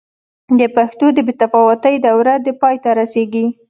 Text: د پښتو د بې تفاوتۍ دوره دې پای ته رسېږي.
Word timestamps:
د 0.59 0.61
پښتو 0.75 1.05
د 1.13 1.17
بې 1.27 1.33
تفاوتۍ 1.41 1.95
دوره 2.05 2.35
دې 2.45 2.53
پای 2.61 2.75
ته 2.83 2.89
رسېږي. 2.99 3.45